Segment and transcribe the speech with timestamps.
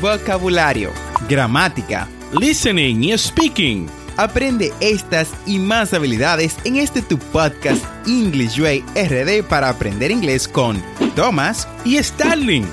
[0.00, 0.90] vocabulario,
[1.28, 2.08] gramática,
[2.38, 3.86] listening y speaking.
[4.16, 10.48] Aprende estas y más habilidades en este tu podcast English Way RD para aprender inglés
[10.48, 10.82] con
[11.14, 12.66] Thomas y Starling.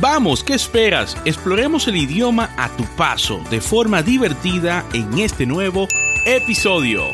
[0.00, 1.16] Vamos, ¿qué esperas?
[1.24, 5.88] Exploremos el idioma a tu paso de forma divertida en este nuevo
[6.26, 7.04] episodio.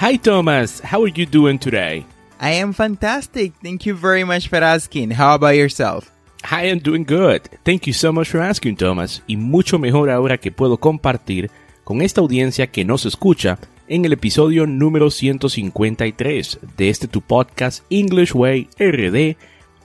[0.00, 2.04] Hi Thomas, how are you doing today?
[2.40, 3.52] I am fantastic.
[3.62, 5.10] Thank you very much for asking.
[5.12, 6.10] How about yourself?
[6.52, 7.42] I am doing good.
[7.62, 9.22] Thank you so much for asking, Thomas.
[9.28, 11.48] Y mucho mejor ahora que puedo compartir
[11.84, 17.84] con esta audiencia que nos escucha en el episodio número 153 de este tu podcast
[17.88, 19.36] English Way RD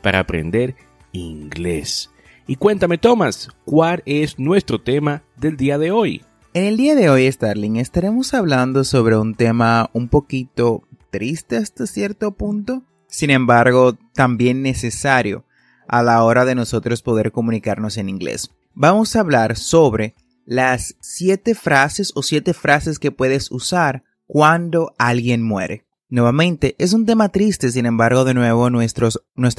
[0.01, 0.75] para aprender
[1.11, 2.09] inglés.
[2.47, 6.23] Y cuéntame, Thomas, ¿cuál es nuestro tema del día de hoy?
[6.55, 11.85] En el día de hoy, Starling, estaremos hablando sobre un tema un poquito triste hasta
[11.85, 15.44] cierto punto, sin embargo, también necesario
[15.87, 18.51] a la hora de nosotros poder comunicarnos en inglés.
[18.73, 25.43] Vamos a hablar sobre las siete frases o siete frases que puedes usar cuando alguien
[25.43, 25.85] muere.
[26.07, 29.09] Nuevamente, es un tema triste, sin embargo, de nuevo, nuestro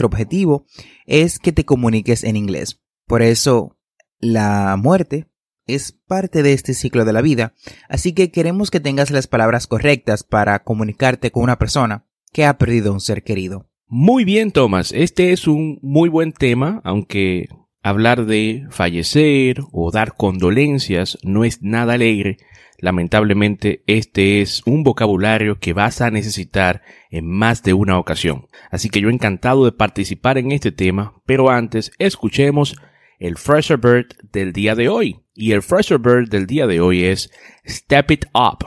[0.07, 0.65] objetivo
[1.05, 2.81] es que te comuniques en inglés.
[3.07, 3.77] Por eso,
[4.19, 5.29] la muerte
[5.67, 7.55] es parte de este ciclo de la vida,
[7.89, 12.59] así que queremos que tengas las palabras correctas para comunicarte con una persona que ha
[12.59, 13.66] perdido un ser querido.
[13.89, 17.49] Muy bien, Thomas, este es un muy buen tema, aunque
[17.85, 22.39] hablar de fallecer o dar condolencias no es nada alegre.
[22.79, 28.49] Lamentablemente, este es un vocabulario que vas a necesitar en más de una ocasión.
[28.73, 32.75] Así que yo encantado de participar en este tema, pero antes escuchemos
[33.21, 35.21] el Fresher Bird del día de hoy.
[35.33, 37.31] Y el Fresher Bird del día de hoy es
[37.65, 38.67] Step It Up.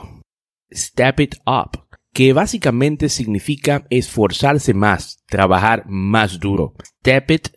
[0.72, 1.89] Step It Up.
[2.20, 6.74] Que básicamente significa esforzarse más, trabajar más duro.
[7.00, 7.48] Step It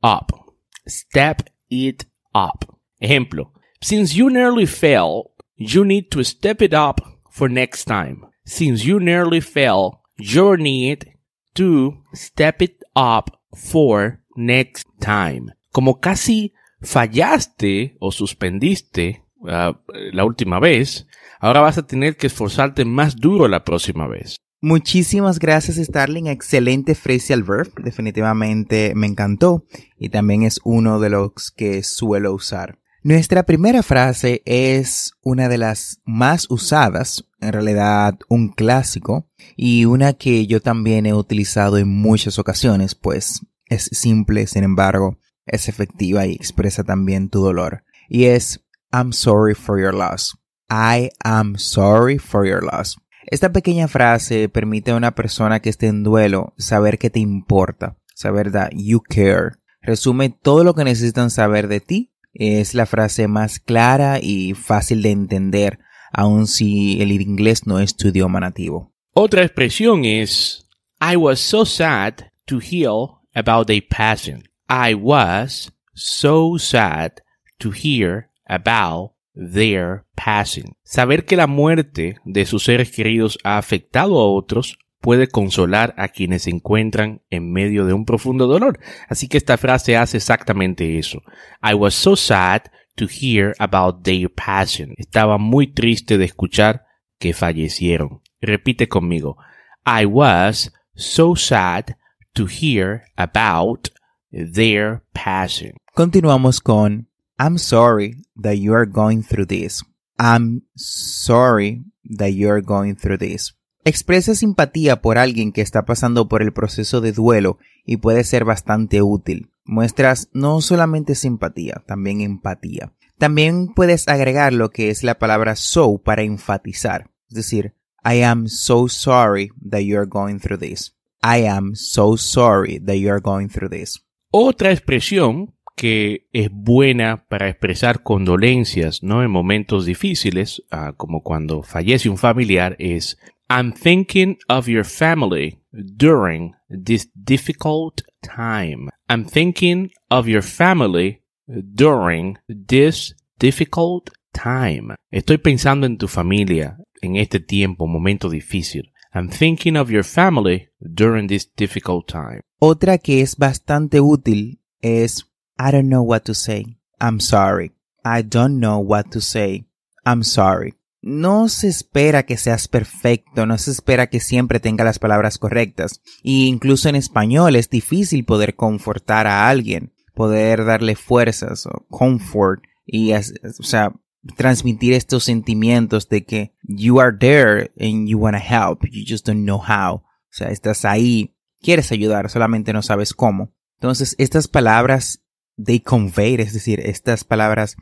[0.00, 0.54] Up.
[0.86, 2.72] Step It Up.
[3.00, 3.52] Ejemplo.
[3.80, 7.00] Since you nearly fell, you need to step it up
[7.32, 8.20] for next time.
[8.44, 11.18] Since you nearly fell, you need
[11.54, 19.74] to step it up for next time como casi fallaste o suspendiste uh,
[20.12, 21.08] la última vez,
[21.42, 24.36] ahora vas a tener que esforzarte más duro la próxima vez.
[24.62, 29.66] Muchísimas gracias Starling, excelente phrasal verb, definitivamente me encantó
[29.98, 32.78] y también es uno de los que suelo usar.
[33.02, 40.12] Nuestra primera frase es una de las más usadas, en realidad un clásico, y una
[40.12, 46.26] que yo también he utilizado en muchas ocasiones, pues es simple, sin embargo, es efectiva
[46.26, 47.82] y expresa también tu dolor.
[48.08, 50.38] Y es I'm sorry for your loss.
[50.72, 52.96] I am sorry for your loss.
[53.26, 57.98] Esta pequeña frase permite a una persona que esté en duelo saber que te importa,
[58.14, 59.56] saber that you care.
[59.82, 62.14] Resume todo lo que necesitan saber de ti.
[62.32, 65.78] Es la frase más clara y fácil de entender,
[66.10, 68.94] aun si el inglés no es tu idioma nativo.
[69.12, 70.66] Otra expresión es
[71.02, 74.48] I was so sad to hear about a passing.
[74.70, 77.20] I was so sad
[77.58, 80.76] to hear about their passing.
[80.82, 86.08] Saber que la muerte de sus seres queridos ha afectado a otros puede consolar a
[86.08, 88.78] quienes se encuentran en medio de un profundo dolor.
[89.08, 91.20] Así que esta frase hace exactamente eso.
[91.62, 92.62] I was so sad
[92.96, 94.94] to hear about their passing.
[94.96, 96.86] Estaba muy triste de escuchar
[97.18, 98.22] que fallecieron.
[98.40, 99.36] Repite conmigo.
[99.84, 101.96] I was so sad
[102.34, 103.88] to hear about
[104.30, 105.72] their passion.
[105.94, 109.82] Continuamos con I'm sorry that you are going through this.
[110.18, 113.56] I'm sorry that you are going through this.
[113.84, 118.44] Expresa simpatía por alguien que está pasando por el proceso de duelo y puede ser
[118.44, 119.50] bastante útil.
[119.64, 122.92] Muestras no solamente simpatía, también empatía.
[123.18, 127.10] También puedes agregar lo que es la palabra so para enfatizar.
[127.28, 130.96] Es decir, I am so sorry that you are going through this.
[131.22, 134.04] I am so sorry that you are going through this.
[134.32, 139.22] Otra expresión que es buena para expresar condolencias, ¿no?
[139.22, 145.58] En momentos difíciles, uh, como cuando fallece un familiar, es I'm thinking of your family
[145.72, 148.88] during this difficult time.
[149.08, 154.94] I'm thinking of your family during this difficult time.
[155.10, 158.92] Estoy pensando en tu familia en este tiempo, momento difícil.
[159.14, 162.40] I'm thinking of your family during this difficult time.
[162.58, 166.78] Otra que es bastante útil es I don't know what to say.
[167.00, 167.72] I'm sorry.
[168.04, 169.66] I don't know what to say.
[170.04, 170.74] I'm sorry.
[171.00, 176.00] No se espera que seas perfecto, no se espera que siempre tenga las palabras correctas.
[176.22, 179.92] Y incluso en español es difícil poder confortar a alguien.
[180.14, 183.92] poder darle fuerzas o comfort y, o sea,
[184.36, 189.26] transmitir estos sentimientos de que you are there and you want to help, you just
[189.26, 189.96] don't know how.
[189.96, 193.52] O sea, estás ahí, quieres ayudar, solamente no sabes cómo.
[193.76, 195.21] Entonces, estas palabras,
[195.56, 197.76] they convey, es decir, estas palabras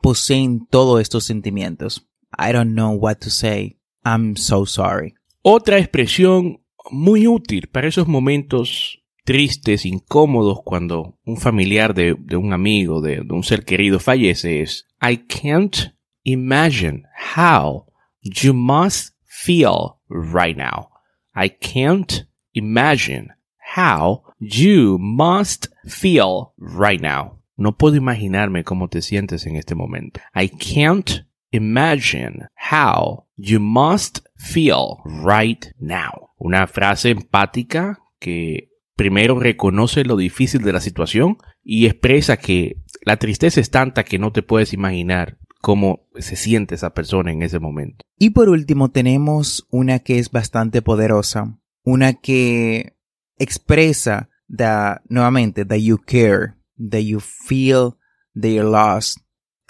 [0.00, 2.08] poseen todos estos sentimientos.
[2.38, 3.78] I don't know what to say.
[4.04, 5.14] I'm so sorry.
[5.42, 13.00] Otra expresión muy útil para esos momentos tristes, incómodos, cuando un familiar de, un amigo,
[13.00, 15.94] de, de un ser querido fallece es I can't
[16.24, 17.04] imagine
[17.36, 17.86] how
[18.22, 20.88] you must feel right now.
[21.34, 23.28] I can't imagine
[23.76, 27.40] how you must feel right now.
[27.56, 30.20] No puedo imaginarme cómo te sientes en este momento.
[30.34, 36.30] I can't imagine how you must feel right now.
[36.38, 43.18] Una frase empática que primero reconoce lo difícil de la situación y expresa que la
[43.18, 47.58] tristeza es tanta que no te puedes imaginar cómo se siente esa persona en ese
[47.58, 48.04] momento.
[48.18, 52.96] Y por último tenemos una que es bastante poderosa, una que
[53.40, 57.96] expresa that, nuevamente, that you care, that you feel
[58.34, 59.18] that you're lost,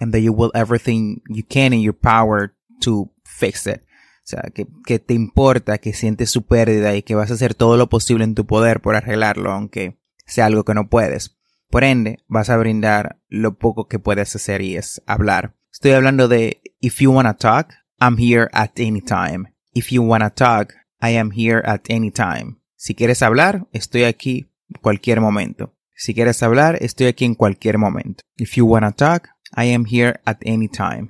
[0.00, 3.82] and that you will everything you can in your power to fix it.
[4.22, 7.54] O sea, que, que te importa, que sientes su pérdida y que vas a hacer
[7.54, 11.36] todo lo posible en tu poder por arreglarlo, aunque sea algo que no puedes.
[11.70, 15.56] Por ende, vas a brindar lo poco que puedes hacer y es hablar.
[15.72, 19.52] Estoy hablando de if you wanna talk, I'm here at any time.
[19.72, 22.59] If you wanna talk, I am here at any time.
[22.82, 24.48] Si quieres hablar, estoy aquí
[24.80, 25.74] cualquier momento.
[25.94, 28.22] Si quieres hablar, estoy aquí en cualquier momento.
[28.38, 31.08] If you wanna talk, I am here at any time.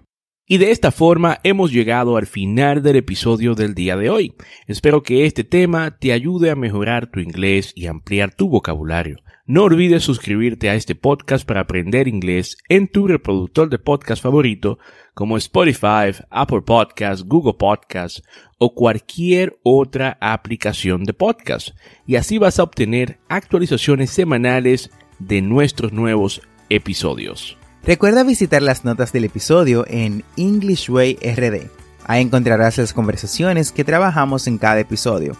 [0.52, 4.35] Y de esta forma hemos llegado al final del episodio del día de hoy.
[4.67, 9.19] Espero que este tema te ayude a mejorar tu inglés y ampliar tu vocabulario.
[9.47, 14.81] No olvides suscribirte a este podcast para aprender inglés en tu reproductor de podcast favorito
[15.14, 18.20] como Spotify, Apple Podcasts, Google Podcasts
[18.58, 21.76] o cualquier otra aplicación de podcast.
[22.08, 27.60] Y así vas a obtener actualizaciones semanales de nuestros nuevos episodios.
[27.85, 31.71] Recuerda visitar las notas del episodio en English Way RD.
[32.05, 35.37] Ahí encontrarás las conversaciones que trabajamos en cada episodio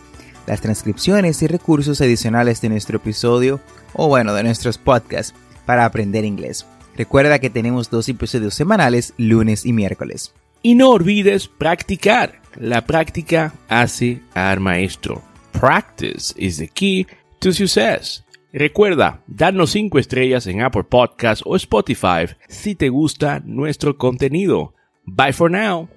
[0.51, 3.61] las transcripciones y recursos adicionales de nuestro episodio
[3.93, 5.33] o bueno, de nuestros podcasts
[5.65, 6.67] para aprender inglés.
[6.97, 10.35] Recuerda que tenemos dos episodios semanales, lunes y miércoles.
[10.61, 12.41] Y no olvides practicar.
[12.57, 15.23] La práctica hace al maestro.
[15.53, 17.07] Practice is the key
[17.39, 18.25] to success.
[18.53, 24.75] Recuerda, darnos 5 estrellas en Apple Podcasts o Spotify si te gusta nuestro contenido.
[25.05, 25.89] Bye for now.